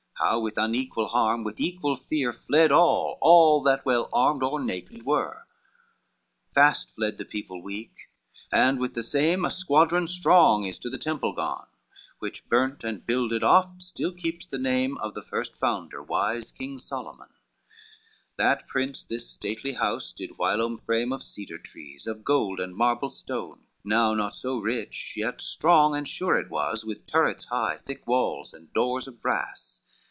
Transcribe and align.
How 0.23 0.39
with 0.39 0.55
unequal 0.55 1.07
harm, 1.07 1.43
with 1.43 1.59
equal 1.59 1.95
fear 1.95 2.31
Fled 2.31 2.71
all, 2.71 3.17
all 3.21 3.63
that 3.63 3.83
well 3.87 4.07
armed 4.13 4.43
or 4.43 4.59
naked 4.63 5.03
were: 5.03 5.47
XXXIII 6.49 6.53
Fast 6.53 6.91
fled 6.93 7.17
the 7.17 7.25
people 7.25 7.59
weak, 7.63 8.11
and 8.51 8.77
with 8.77 8.93
the 8.93 9.01
same 9.01 9.43
A 9.43 9.49
squadron 9.49 10.05
strong 10.05 10.63
is 10.65 10.77
to 10.77 10.91
the 10.91 10.99
temple 10.99 11.33
gone 11.33 11.65
Which, 12.19 12.47
burned 12.47 12.83
and 12.83 13.03
builded 13.03 13.43
oft, 13.43 13.81
still 13.81 14.11
keeps 14.13 14.45
the 14.45 14.59
name 14.59 14.95
Of 14.99 15.15
the 15.15 15.23
first 15.23 15.55
founder, 15.57 16.03
wise 16.03 16.51
King 16.51 16.77
Solomon; 16.77 17.33
That 18.37 18.67
prince 18.67 19.03
this 19.03 19.27
stately 19.27 19.71
house 19.73 20.13
did 20.13 20.37
whilom 20.37 20.77
frame 20.77 21.11
Of 21.11 21.23
cedar 21.23 21.57
trees, 21.57 22.05
of 22.05 22.23
gold 22.23 22.59
and 22.59 22.75
marble 22.75 23.09
stone; 23.09 23.63
Now 23.83 24.13
not 24.13 24.35
so 24.35 24.59
rich, 24.59 25.15
yet 25.17 25.41
strong 25.41 25.95
and 25.95 26.07
sure 26.07 26.37
it 26.37 26.51
was, 26.51 26.85
With 26.85 27.07
turrets 27.07 27.45
high, 27.45 27.77
thick 27.87 28.05
walls, 28.05 28.53
and 28.53 28.71
doors 28.71 29.07
of 29.07 29.19
brass. 29.19 29.81